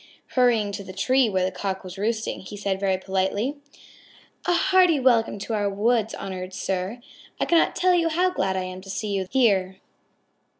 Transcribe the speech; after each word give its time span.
Hurrying 0.29 0.71
to 0.71 0.83
the 0.83 0.93
tree 0.93 1.29
where 1.29 1.45
the 1.45 1.51
Cock 1.51 1.83
was 1.83 1.95
roosting, 1.95 2.39
he 2.39 2.57
said 2.57 2.79
very 2.79 2.97
politely: 2.97 3.57
"A 4.47 4.53
hearty 4.53 4.99
welcome 4.99 5.37
to 5.37 5.53
our 5.53 5.69
woods, 5.69 6.15
honored 6.15 6.55
sir. 6.55 6.99
I 7.39 7.45
cannot 7.45 7.75
tell 7.75 7.93
you 7.93 8.09
how 8.09 8.31
glad 8.31 8.57
I 8.57 8.63
am 8.63 8.81
to 8.81 8.89
see 8.89 9.09
you 9.09 9.27
here. 9.29 9.77